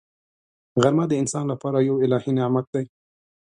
[0.81, 2.85] غرمه د انسان لپاره یو الهي نعمت دی